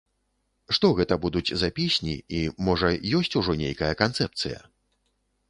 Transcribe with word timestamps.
Што 0.77 0.87
гэта 0.99 1.17
будуць 1.25 1.53
за 1.63 1.69
песні, 1.81 2.15
і, 2.39 2.41
можа, 2.69 2.89
ёсць 3.19 3.33
ужо 3.43 3.57
нейкая 3.63 3.93
канцэпцыя? 4.03 4.59